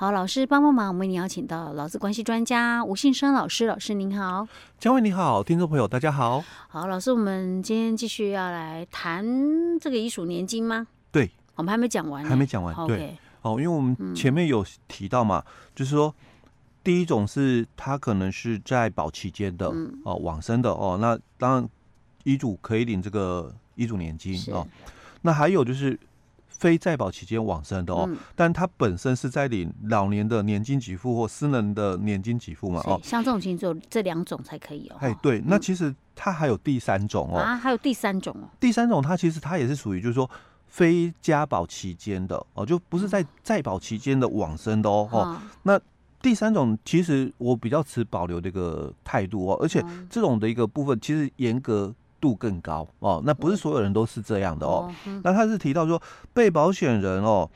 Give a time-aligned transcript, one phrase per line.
[0.00, 4.46] 好，老师帮帮忙，我们为您邀请到劳资关系专家吴信生老师，老师您好，
[4.78, 6.40] 嘉惠你好，听众朋友大家好。
[6.68, 9.26] 好，老师，我们今天继续要来谈
[9.80, 10.86] 这个遗属年金吗？
[11.10, 12.86] 对，我们还没讲完，还没讲完。
[12.86, 16.14] 对，哦，因为我们前面有提到嘛，嗯、就是说
[16.84, 21.68] 第一种是他可能是在保期间的、嗯、哦，往生的哦，那当然
[22.22, 24.64] 遗嘱可以领这个遗嘱年金哦。
[25.22, 25.98] 那还有就是
[26.58, 34.96] 非在保期间往生的哦，嗯、但他本身是在领老年的年金给付或私人的年金给付嘛哦，像这种情况只有这两种才可以哦。
[34.98, 40.28] 哎，对，那其实它还有第三种哦，啊，还有第三种哦，第三种它其实它也是属于就是说
[40.66, 45.08] 非家保期间的哦，就不是在在保期间的往生的哦。
[45.12, 45.80] 哦，那
[46.20, 51.94] 第三种其实我比较持保留的一个态度哦，而且这种的一个部分其实严格。
[52.20, 54.92] 度更高哦，那不是所有人都是这样的哦。
[55.06, 56.00] 嗯、那他是提到说，
[56.32, 57.50] 被保险人哦，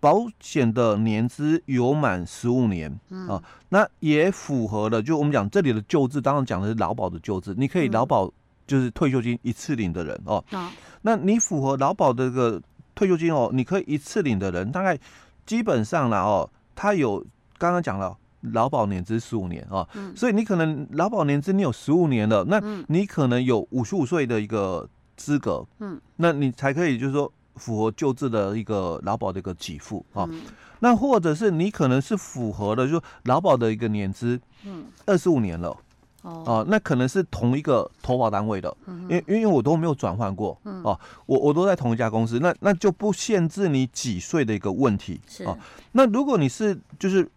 [0.00, 5.02] 保险的年资有满十五年啊、嗯哦，那也符合了。
[5.02, 8.30] 就我们讲这里的旧制，当然讲的是劳保的旧制，你可以劳保
[8.66, 10.44] 就是退休金一次领的人哦。
[10.52, 10.70] 嗯、
[11.02, 12.60] 那你符合劳保的这个
[12.94, 14.98] 退休金哦，你可以一次领的人，大概
[15.44, 17.24] 基本上了哦，他有
[17.58, 18.16] 刚刚讲了。
[18.52, 30.26] 劳保年资十五年啊，嗯、所以你可能劳保年资你有十五年了，那你可能有五十五岁的一个资格，嗯，那你才可以就是说符合救治的一个劳保的一个给付啊。
[30.30, 30.42] 嗯、
[30.80, 35.76] 那或者是你可能是符合的，就是劳保的一个年资，嗯，二十五年了，
[36.22, 45.44] 哦、啊，那可能是同一个投保单位的，因为因为我都没有转换过，嗯，哦、啊，我我都在同一家公司，那那就不限制你几岁的一个问题，是。
[45.44, 45.56] 啊。
[45.92, 47.28] 那如果你是就是。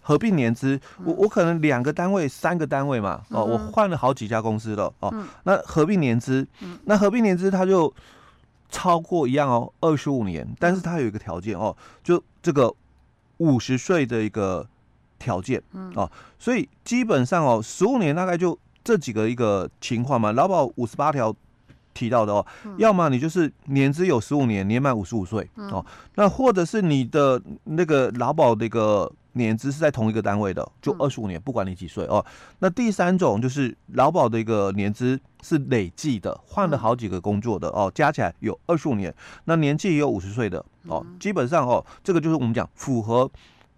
[0.00, 5.12] 合并年资，我我可能两个单位、三个单位嘛，哦，我换了好几家公司了，哦，
[5.44, 6.46] 那合并年资，
[6.84, 7.92] 那合并年资它就
[8.70, 12.72] 超过一样哦，二十五年，但是它有一个条件哦，就这个
[13.38, 14.64] 五十岁的一个
[15.18, 15.60] 条件，
[15.94, 21.34] 哦，所以基本上哦，十五年大概就这几个一个情况嘛，劳保五十八条
[21.92, 22.46] 提到的哦，
[22.76, 25.84] 要么你就是年资有十五年，年满五十五岁哦，
[26.14, 29.10] 那或者是你的那个劳保的一个。
[29.34, 32.24] 年资是在同一个单位的，就二十五年，不管你几岁哦。
[32.58, 41.04] 那第三种就是劳保的一个年资是累计的，换了好几个工作的哦，加起来有二十五年，那年纪也有五十岁的哦。
[41.18, 43.30] 基本上哦，这个就是我们讲符合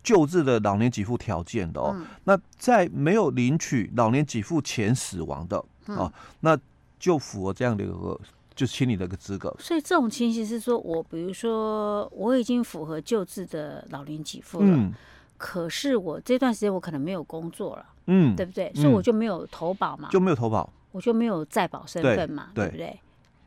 [0.03, 1.97] 救治的老年给付条件的哦。
[2.25, 6.59] 那在没有领取老年给付前死亡的哦，那
[6.99, 8.21] 就符合这样的一个
[8.55, 9.55] 就清理的一个资格。
[9.59, 14.67] 所以这种情形是说，我比如说我已经符合救治的老年给付了。
[14.69, 14.93] 嗯
[15.47, 18.73] 可是我这段时间我可能没有工作了，嗯，对不对？
[18.75, 22.99] 所以我就没有投保嘛，就没有投保，我就没有在保身份嘛，对不对？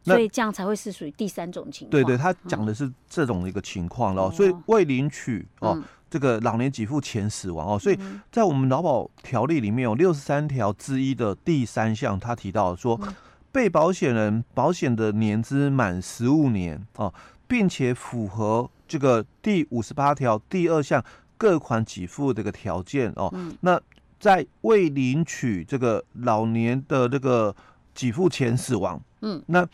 [0.03, 1.89] 所以这样才会是属于第三种情况。
[1.89, 4.29] 对对，他讲的是这种一个情况咯。
[4.29, 7.97] 所以未领取哦，这个老年给付前死亡哦，所以
[8.31, 12.99] 在我们劳保条例里面有六十三条之一的第三项，他提到说，
[13.51, 17.11] 被保险人保险的年资满十五年哦，
[17.47, 21.03] 并且符合这个第五十八条第二项。
[21.37, 23.79] 各款给付这个条件哦，嗯、那
[24.19, 27.55] 在未领取这个老年的这个
[27.93, 29.67] 给付前死亡，嗯，那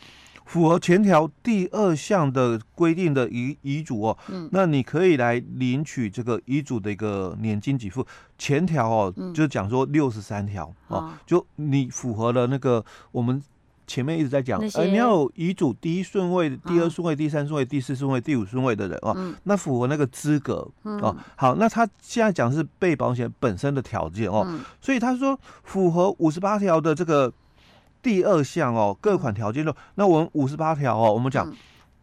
[0.44, 8.06] 符合前条第二项的规定的遗遗嘱哦，嗯，那你可以来领取这个遗嘱的一个年金给付。
[8.36, 13.42] 前条哦，嗯、就是讲说六十三条哦，就你符合了那个我们。
[13.86, 21.16] 前面一直在讲，呃，你要有遗嘱第一顺位、第二顺位、第三顺位、第四顺位、第五顺位的人哦，那符合那个资格哦。
[21.36, 24.46] 好，那他现在讲是被保险本身的条件哦，
[24.80, 27.32] 所以他说符合五十八条的这个
[28.02, 29.74] 第二项哦，各款条件的。
[29.96, 31.52] 那我们五十八条哦，我们讲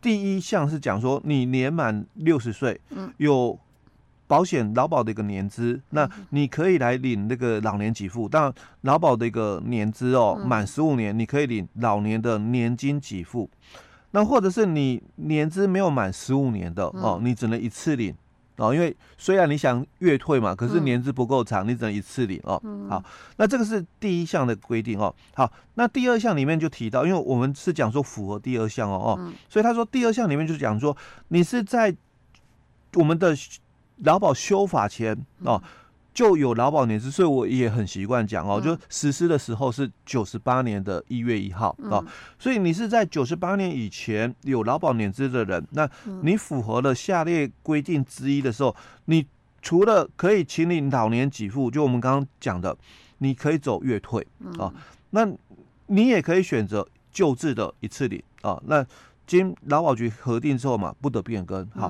[0.02, 2.80] 第一项是讲说你年满六十岁，
[3.18, 3.59] 有。
[4.31, 8.30] 保险劳保的一个年资，那你可以来领那个老年给付。
[8.30, 8.53] 当然，
[8.84, 13.50] 劳保的一个年资哦，满十五年，你可以领老年的年金给付。
[14.12, 18.16] 那或者是你年资没有满十五年的哦，你只能一次领
[18.56, 18.74] 哦。
[18.74, 22.56] 因为虽然你想月退嘛，可是年资不够长，你只能一次领哦。
[22.89, 23.04] 好，
[23.36, 25.13] 那这个是第一项的规定哦。
[25.34, 30.95] 好，那第二项里面就提到，因为我们是讲说符合第二项哦哦，所以他说第二项里面就是讲说
[31.27, 31.94] 你是在
[32.94, 33.36] 我们的。
[34.03, 35.62] 劳保修法前哦，
[36.13, 42.03] 就有劳保年资，所以我也很习惯讲哦，就实施的时候是九十八年的一月一号哦，
[42.38, 45.89] 所以你是在九十八年以前有劳保年资的人，那
[46.24, 48.75] 你符合了下列规定之一的时候，
[49.06, 49.25] 你
[49.62, 52.75] 除了可以请你老年给付，就我们刚刚讲的，
[53.19, 54.25] 你可以走月退
[54.59, 54.74] 啊，
[55.12, 55.25] 那
[55.88, 58.86] 你也可以选择旧制的一次领啊，那
[59.25, 61.65] 经劳保局核定之后嘛，不得变更。
[61.69, 61.89] 好，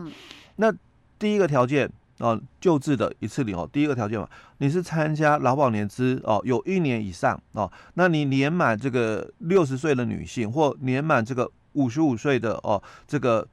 [0.58, 0.72] 那
[1.18, 1.92] 第一个条件。
[2.22, 4.30] 哦，救治的一次领哦，第一个条件嘛，
[4.60, 13.48] 你是参加劳保年资哦，有一年以上哦，那你年满这个六十岁的女性或年满这个五十五岁的哦，这个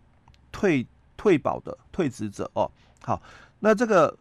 [0.52, 0.86] 退
[1.16, 2.70] 退保的退职者哦，
[3.02, 3.22] 好，
[3.60, 4.14] 那这个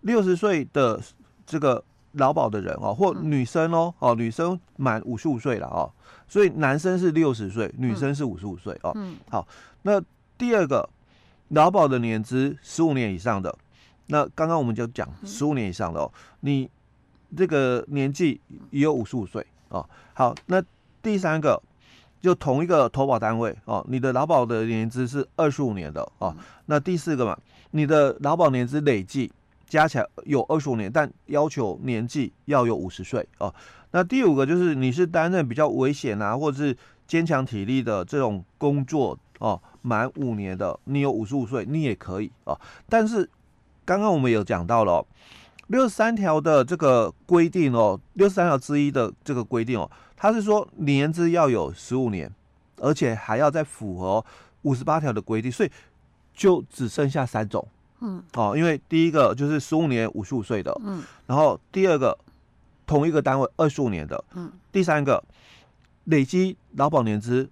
[0.00, 1.00] 六十岁的
[1.46, 5.88] 这个劳保的人哦，或女生哦，哦，女生满五十五岁了哦，
[6.26, 9.46] 所以男生是六十岁，女生是五十五岁哦，嗯，好，
[9.82, 10.02] 那
[10.36, 10.90] 第二个
[11.50, 13.56] 劳保的年资十五年以上的。
[14.08, 16.68] 那刚刚我们就讲十五年以上的哦，你
[17.36, 18.40] 这个年纪
[18.70, 19.88] 也有五十五岁哦。
[20.14, 20.62] 好，那
[21.02, 21.62] 第三个
[22.20, 26.34] 就同一个投保单位哦，你的劳保的年资是二十五年的哦。
[26.66, 27.38] 那第四个嘛，
[27.70, 29.30] 你的劳保年资累计
[29.66, 33.54] 加起来有二十五年，但要求年纪要有五十岁哦。
[33.90, 36.76] 那第五个就是你是担任比较危险啊，或者是
[37.06, 42.58] 坚强体力的这种工作哦，满五年的，你有五十五岁，你也可以哦。
[42.88, 43.28] 但是
[43.88, 45.02] 刚刚我们有讲到了
[45.68, 52.30] 六十三条的这个规定哦，六十三条之一的这个规定哦，它是说年资要有十五年，
[52.82, 54.22] 而且还要再符合
[54.60, 55.72] 五十八条的规定，所以
[56.34, 57.66] 就只剩下三种，
[58.00, 62.18] 嗯，哦，因为第一个就是十五年五十五岁的，嗯，然后第二个
[62.86, 65.24] 同一个单位二十五年的，嗯，第三个
[66.04, 67.48] 累积劳保年资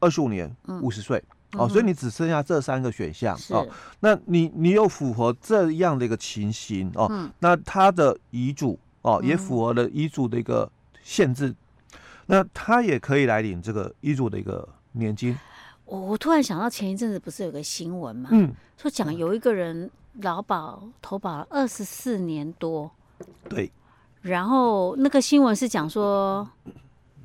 [0.00, 1.24] 二十五年五十岁。
[1.58, 3.66] 哦，所以你只剩下这三个选项哦。
[4.00, 10.70] 那你你有符合这样的一个情形哦，嗯、那他的遗嘱哦也符合了遗嘱的一个
[11.02, 11.56] 限制，嗯、
[12.26, 15.36] 那他也可以来领这个遗嘱的一个年金。
[15.84, 19.90] 我我突然想到前一阵子不是有个新闻嘛，嗯，说讲有一个人
[20.22, 22.90] 劳保投保了二十四年多，
[23.48, 23.70] 对，
[24.22, 26.48] 然后那个新闻是讲说。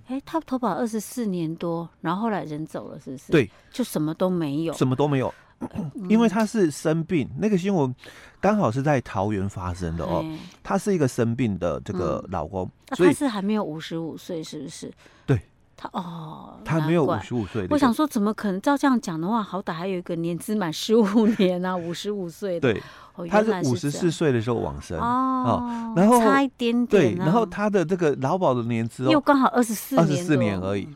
[0.07, 3.31] 哎，他投保二十四年多，然后后来人走了，是不是？
[3.31, 5.33] 对，就什么都没有，什么都没有，
[6.07, 7.29] 因为他是生病。
[7.37, 7.93] 那个新闻
[8.39, 10.25] 刚好是在桃园发生的哦。
[10.63, 14.91] 他是一个生病的这个老公，所以他是还没有五十五岁，是不是？
[15.25, 15.39] 对，
[15.77, 17.65] 他哦，他没有五十五岁。
[17.69, 18.59] 我想说，怎么可能？
[18.59, 22.73] 照这样讲的话，好歹还有一个年资满十五年啊，五十五岁的。
[22.73, 22.83] 对。
[23.31, 30.87] 他是五十四岁的时候往生哦，然后差一点点，对，然后他的这个劳保的年资哦，又刚好二十四二十四年而已，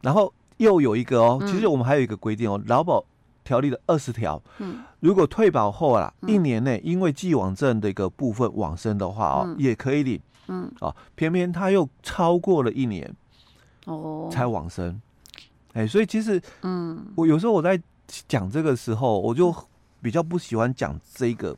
[0.00, 3.04] 然后又有一个哦，其实我们还有一个规定哦，劳保
[3.44, 10.18] 条例的二十条，嗯，如果退保后啊，一年内因为既往症的一个部分往生的话哦，也可以领，
[10.48, 13.14] 嗯，哦，偏偏他又超过了一年
[13.86, 15.00] 哦才往生，
[15.72, 17.80] 哎，所以其实嗯，我有时候我在
[18.28, 19.54] 讲这个时候，我就。
[20.02, 21.54] 比较不喜欢讲这个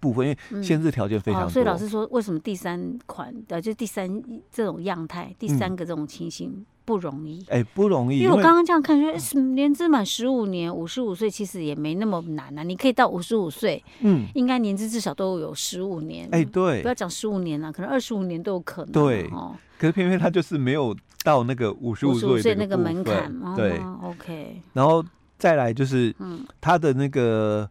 [0.00, 1.46] 部分，因为限制条件非常多。
[1.46, 4.20] 嗯哦、所以老师说，为什么第三款的就第三
[4.50, 7.46] 这种样态，第三个这种情形不容易？
[7.48, 8.18] 哎、不容易。
[8.18, 12.64] 因为我刚刚这样看，说年资满十五年，五十五岁其实也没那么难啊。
[12.64, 16.28] 你可以到五十五岁，嗯，应该年资至少都有十五年。
[16.32, 18.90] 哎、欸，对，不要讲十五年了，可能二十五年都有可能。
[18.90, 23.32] 对，哦，可是偏偏他就是没有到那个五十五岁那个门槛。
[23.54, 24.62] 对、哦、，OK。
[24.72, 25.04] 然后。
[25.38, 27.70] 再来就是，嗯，他的那个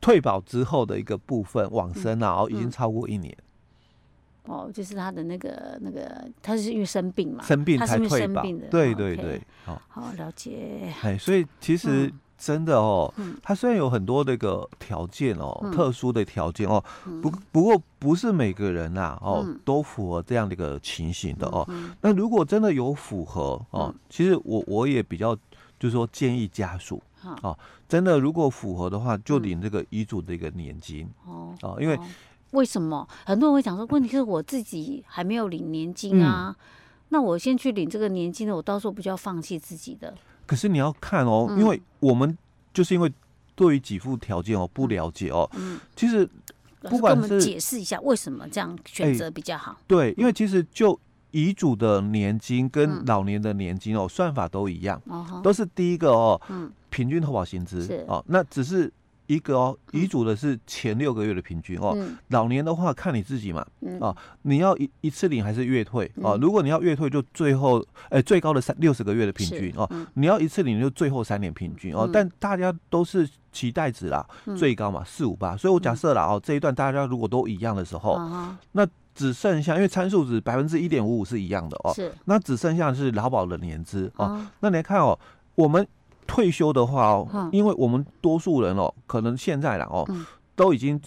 [0.00, 3.36] 退保之后的一个部分往生啊，哦，已经超过一年。
[4.44, 8.40] 哦，就是他的那个那个，他是因为生病嘛，生病才退保。
[8.70, 10.90] 对对对，好，好了解。
[11.02, 16.82] 哎，所以其实真的哦，他虽然有很多那个条件哦，特殊的条件哦，
[17.22, 21.68] 不不过不是每个人呐哦都符合这样的一个情形的哦。
[22.00, 25.36] 那如果真的有符合哦，其实我我也比较。
[25.76, 27.02] 就是说，建议家属
[27.42, 27.54] 哦，
[27.86, 31.98] 真的如果符合的话，就领这个遗嘱的一个年金哦哦，因为
[32.52, 33.06] 为什么？
[33.26, 36.56] 很多人会讲说，问题是我自己还没有领年金啊？
[37.10, 40.14] 那我先去领这个年金呢，我到时候不就要放弃自己的？
[40.46, 42.36] 可是你要看哦，因为我们
[42.72, 43.12] 就是因为
[43.54, 46.28] 对于给付条件哦不了解哦，嗯，其实
[46.82, 49.76] 不管是解释一下为什么这样选择比较好？
[49.86, 50.98] 对，因为其实就。
[51.36, 55.02] 遗嘱的年金跟老年的年金哦，算法都一样，
[55.42, 56.40] 都是第一个哦，
[56.90, 58.88] 平均投保薪资哦，那只是
[59.26, 61.96] 一个哦，遗嘱的是前六个月的平均哦，
[62.28, 63.66] 老年的话看你自己嘛，
[64.00, 66.38] 哦，你要一一次领还是月退哦？
[66.40, 74.26] 如果你要月退，就最后哎最高的三六十个月的平均哦，你要一次领就最后三年平均哦，但大家都是期待值啦，
[74.56, 78.18] 最高嘛四五八，所以我假设了哦，这一段大家如果都一样的时候，
[78.72, 78.86] 那。
[79.16, 84.26] 只剩下，因为参数值百分之一点五五是一样的哦，是，那只剩下是劳保的年资哦。
[84.26, 85.16] 哦那你来看哦，
[85.54, 85.86] 我们
[86.26, 90.24] 退休的话哦，嗯、因为我们多数人哦，可能现在了哦，嗯、
[90.56, 91.00] 都已经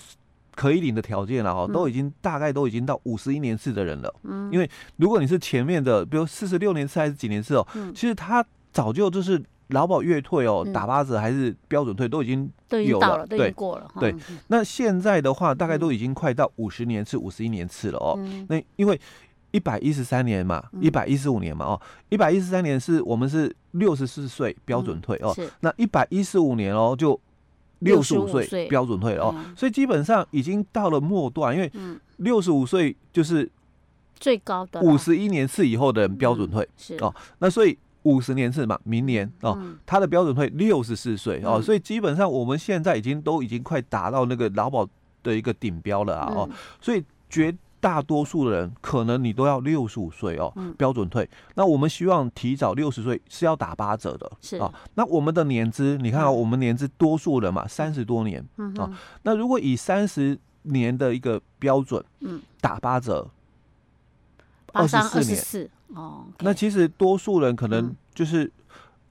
[0.56, 4.14] 可以领的条件了哦，嗯、都已经大概都已经到五十一年次的人了。
[4.24, 4.52] 嗯。
[4.52, 12.50] 因为如果你是前面的，比如四十六年次还是几年次哦，嗯、其实他早就就是劳保月退哦，打八折还是标准退都已经
[12.86, 13.88] 有了，对已经过了。
[14.00, 14.16] 对，
[14.48, 18.18] 那现在的话，大概都已经快到五十年次、五十一年次了哦。
[18.48, 19.00] 那因为
[19.58, 27.20] 一百一十三年嘛，一百一十五年嘛哦，一百一十三年是我们是六十四岁标准退哦，那一百一十五年哦就
[27.80, 31.72] 六十五岁标准退了哦，所以基本上已经到了末段，因为
[32.18, 33.50] 六十五岁就是
[34.20, 36.96] 最高的五十一年次以后的人标准退是。
[37.02, 37.76] 哦，那所以。
[38.04, 44.88] 五十年次嘛，明年哦，他的标准退六十四岁哦，所以基本上我们现在已经都已经快达到那个劳保
[45.22, 46.50] 的一个顶标了啊哦，
[46.80, 51.30] 所以绝大多数的人可能你都要六十五岁哦，标准退。
[51.56, 54.74] 那我们希望提早六十岁是要打八折的，是啊。
[54.96, 58.44] 那我们的年资，你看啊，我们年资多数人嘛，三十多年
[58.78, 58.90] 啊。
[59.24, 63.30] 那如果以三十年的一个标准，嗯，打八折，
[64.74, 65.20] 二十四
[65.60, 65.70] 年。
[65.96, 68.52] 哦，okay、那其实多数人可能就是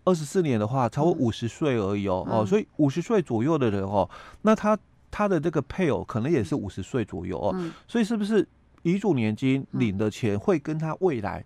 [0.05, 4.07] 二十四年的话，超过五十岁而已哦、嗯、哦，所以五十岁左右的人哦，
[4.43, 4.79] 那他
[5.17, 8.47] 他的这个配偶可能也是五十岁左右哦，嗯、所以是不是
[8.83, 11.43] 遗嘱年金领的钱会跟他未来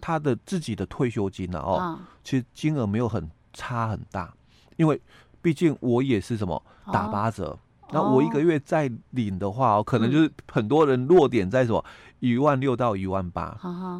[0.00, 1.64] 他的自己的退休金呢、啊？
[1.64, 4.34] 哦，嗯、其实金额没有很差很大，
[4.76, 5.00] 因为
[5.40, 6.60] 毕竟我也是什么
[6.92, 7.50] 打八折。
[7.50, 7.58] 哦。
[7.92, 11.84] 那我一个月再领的话，哦，可能就是很多人落点在什么
[12.18, 13.56] 一万六到一万八。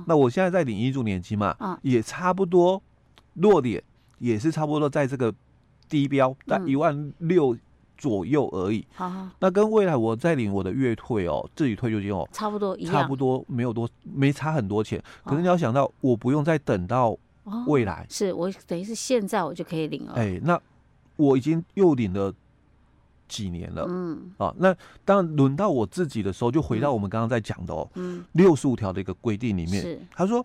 [0.09, 2.83] 那我现在在领遗嘱年金嘛，也差不多
[3.35, 3.81] 落点
[4.19, 5.33] 也是差不多在这个
[5.88, 7.57] 低标在一万六
[7.96, 8.84] 左右而已。
[9.38, 15.02] 那跟未来我再领我的月退哦，自己退休金哦，差不多一样，差不多没有多没差很多钱。
[15.25, 17.16] 可是你要想到，我不用再等到
[17.66, 20.12] 未来，是我等于是现在我就可以领了。
[20.14, 20.61] 哎，那
[21.16, 22.32] 我已经又领了。
[23.28, 29.99] 几年了，嗯，啊，那当然轮到我自己的时候，就回到我们刚刚在讲的哦，嗯，六十五条的一个规定里面，是。
[30.14, 30.44] 他说，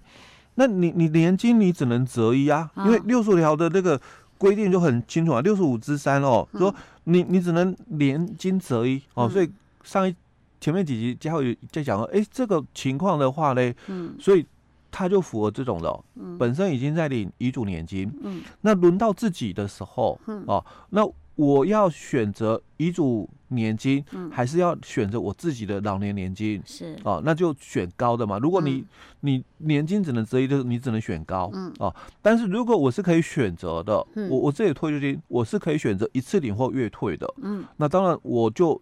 [0.56, 4.00] 那你你年金你只能择一啊，因为六十五条的那个
[4.38, 6.74] 规定就很清楚啊，六十五之三哦，说
[7.06, 9.50] 你你只能连金择一哦，所以
[9.84, 10.16] 上一
[10.60, 14.46] 前面几集嘉慧在讲说，哎，这个情况的话呢，嗯，所以
[14.92, 16.04] 他就符合这种的，
[16.38, 21.08] 本身已经在领遗嘱年金，嗯，那轮到自己的时候，嗯，哦，那。
[21.38, 26.62] 我要选择遗嘱年金，嗯、还是要选择我自己的老年年金？
[26.66, 28.38] 是哦，那就选高的嘛。
[28.40, 28.86] 如果你、嗯、
[29.22, 31.50] 你年金只能择一，就是你只能选高。
[31.54, 37.32] 嗯哦，但是如果我是可以选择的，嗯、我我自己退休金我是可以选择一次领或月退的。
[37.42, 38.82] 嗯，那当然我就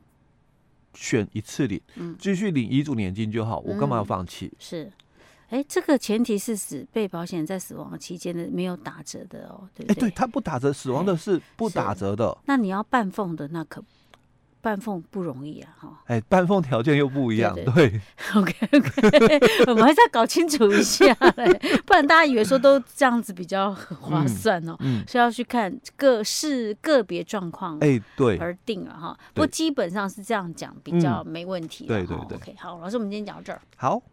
[0.94, 3.60] 选一次领，嗯，继续领遗嘱年金就好。
[3.60, 4.52] 我干嘛要放弃？
[4.58, 4.92] 是。
[5.56, 9.96] 哎，这个前提是死被保险在死亡期间的没有打折的哦，对不对？
[9.96, 12.38] 哎，对，他不打折，死亡的是不打折的。
[12.44, 13.82] 那你要半俸的，那可
[14.60, 16.02] 半俸不容易啊，哈。
[16.08, 18.02] 哎，半俸条件又不一样，对。
[18.36, 19.40] OK OK，
[19.72, 21.06] 我们还是要搞清楚一下
[21.38, 21.54] 嘞，
[21.86, 29.18] 不然大家以为说都这样子比较划算哦，嗯，是要去看各是个别状况，哎，对，而定了哈。
[29.34, 31.86] 不过基本上是这样讲，比较没问题。
[31.86, 32.36] 对对对。
[32.36, 33.62] OK，好，老师，我们今天讲到这儿。
[33.78, 34.04] 好。